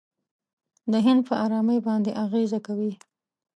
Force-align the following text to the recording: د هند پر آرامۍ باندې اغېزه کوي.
د 0.91 0.93
هند 1.05 1.21
پر 1.27 1.35
آرامۍ 1.45 1.79
باندې 1.87 2.11
اغېزه 2.23 2.59
کوي. 2.67 2.93